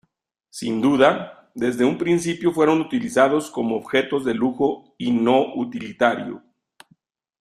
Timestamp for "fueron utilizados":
2.51-3.51